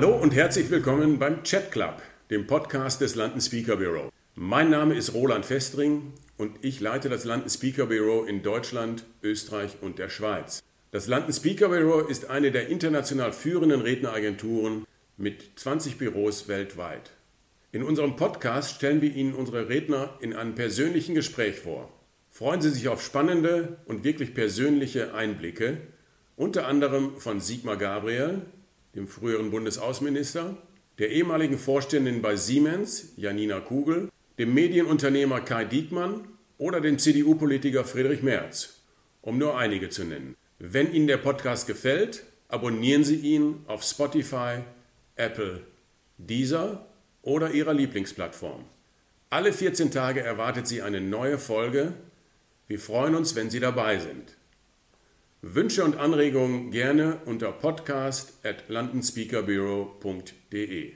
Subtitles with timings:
[0.00, 2.00] Hallo und herzlich willkommen beim Chat Club,
[2.30, 4.12] dem Podcast des London Speaker Bureau.
[4.36, 9.78] Mein Name ist Roland Festring und ich leite das London Speaker Bureau in Deutschland, Österreich
[9.80, 10.62] und der Schweiz.
[10.92, 14.86] Das London Speaker Bureau ist eine der international führenden Redneragenturen
[15.16, 17.10] mit 20 Büros weltweit.
[17.72, 21.92] In unserem Podcast stellen wir Ihnen unsere Redner in einem persönlichen Gespräch vor.
[22.30, 25.78] Freuen Sie sich auf spannende und wirklich persönliche Einblicke,
[26.36, 28.42] unter anderem von Sigmar Gabriel,
[28.94, 30.56] dem früheren Bundesaußenminister,
[30.98, 36.28] der ehemaligen Vorständin bei Siemens, Janina Kugel, dem Medienunternehmer Kai Diekmann
[36.58, 38.80] oder dem CDU-Politiker Friedrich Merz,
[39.20, 40.36] um nur einige zu nennen.
[40.58, 44.62] Wenn Ihnen der Podcast gefällt, abonnieren Sie ihn auf Spotify,
[45.14, 45.62] Apple,
[46.16, 46.86] Deezer
[47.22, 48.64] oder Ihrer Lieblingsplattform.
[49.30, 51.92] Alle 14 Tage erwartet Sie eine neue Folge.
[52.66, 54.37] Wir freuen uns, wenn Sie dabei sind.
[55.42, 60.92] Wünsche und Anregungen gerne unter podcast at londonspeakerbureau.de.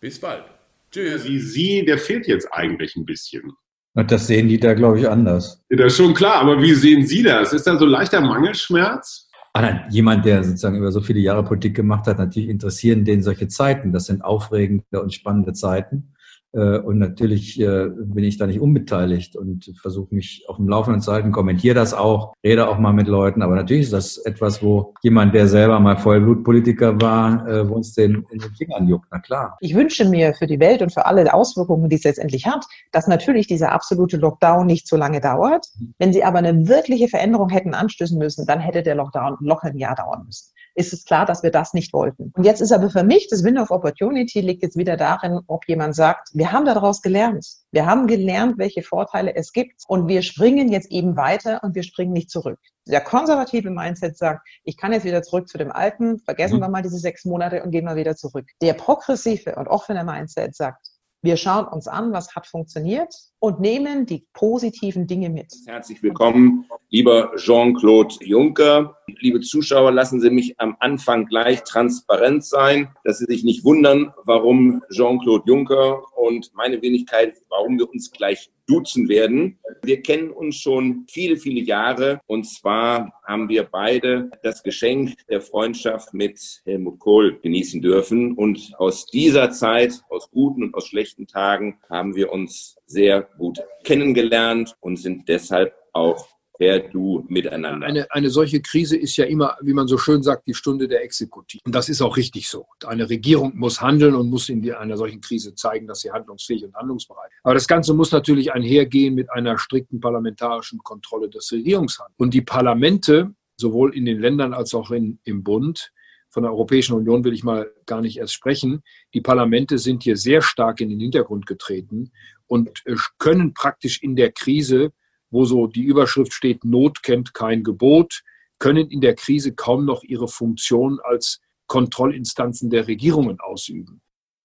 [0.00, 0.42] Bis bald.
[0.90, 1.28] Tschüss.
[1.28, 3.52] Wie Sie, der fehlt jetzt eigentlich ein bisschen.
[3.94, 5.62] Das sehen die da, glaube ich, anders.
[5.68, 7.52] Das ist schon klar, aber wie sehen Sie das?
[7.52, 9.28] Ist da so leichter Mangelschmerz?
[9.52, 13.22] Ah, nein, jemand, der sozusagen über so viele Jahre Politik gemacht hat, natürlich interessieren den
[13.22, 13.92] solche Zeiten.
[13.92, 16.11] Das sind aufregende und spannende Zeiten.
[16.52, 21.00] Äh, und natürlich äh, bin ich da nicht unbeteiligt und versuche mich auf dem Laufenden
[21.00, 23.42] zu halten, kommentiere das auch, rede auch mal mit Leuten.
[23.42, 27.94] Aber natürlich ist das etwas, wo jemand, der selber mal Vollblutpolitiker war, äh, wo uns
[27.94, 29.06] den in den Fingern juckt.
[29.10, 29.56] Na klar.
[29.60, 33.06] Ich wünsche mir für die Welt und für alle Auswirkungen, die es letztendlich hat, dass
[33.06, 35.66] natürlich dieser absolute Lockdown nicht so lange dauert.
[35.98, 39.78] Wenn Sie aber eine wirkliche Veränderung hätten anstößen müssen, dann hätte der Lockdown locker ein
[39.78, 42.32] Jahr dauern müssen ist es klar, dass wir das nicht wollten.
[42.34, 45.68] Und jetzt ist aber für mich das Window of Opportunity liegt jetzt wieder darin, ob
[45.68, 47.46] jemand sagt, wir haben daraus gelernt.
[47.72, 51.82] Wir haben gelernt, welche Vorteile es gibt und wir springen jetzt eben weiter und wir
[51.82, 52.58] springen nicht zurück.
[52.86, 56.62] Der konservative Mindset sagt, ich kann jetzt wieder zurück zu dem Alten, vergessen mhm.
[56.62, 58.46] wir mal diese sechs Monate und gehen mal wieder zurück.
[58.60, 60.88] Der progressive und offene Mindset sagt,
[61.24, 65.54] wir schauen uns an, was hat funktioniert und nehmen die positiven Dinge mit.
[65.66, 68.98] Herzlich willkommen, lieber Jean-Claude Juncker.
[69.20, 74.12] Liebe Zuschauer, lassen Sie mich am Anfang gleich transparent sein, dass Sie sich nicht wundern,
[74.24, 79.58] warum Jean-Claude Juncker und meine Wenigkeit, warum wir uns gleich duzen werden.
[79.82, 85.40] Wir kennen uns schon viele, viele Jahre und zwar haben wir beide das Geschenk der
[85.40, 91.26] Freundschaft mit Helmut Kohl genießen dürfen und aus dieser Zeit, aus guten und aus schlechten
[91.26, 96.28] Tagen, haben wir uns sehr gut kennengelernt und sind deshalb auch
[96.62, 97.84] per Du miteinander.
[97.84, 101.02] Eine, eine solche Krise ist ja immer, wie man so schön sagt, die Stunde der
[101.02, 101.60] Exekutive.
[101.66, 102.66] Und das ist auch richtig so.
[102.86, 106.76] Eine Regierung muss handeln und muss in einer solchen Krise zeigen, dass sie handlungsfähig und
[106.76, 107.40] handlungsbereit ist.
[107.42, 112.14] Aber das Ganze muss natürlich einhergehen mit einer strikten parlamentarischen Kontrolle des Regierungshandels.
[112.16, 115.90] Und die Parlamente, sowohl in den Ländern als auch in, im Bund,
[116.30, 118.84] von der Europäischen Union will ich mal gar nicht erst sprechen.
[119.14, 122.12] Die Parlamente sind hier sehr stark in den Hintergrund getreten
[122.46, 124.92] und äh, können praktisch in der Krise
[125.32, 128.22] wo so die Überschrift steht, Not kennt kein Gebot,
[128.60, 134.02] können in der Krise kaum noch ihre Funktion als Kontrollinstanzen der Regierungen ausüben.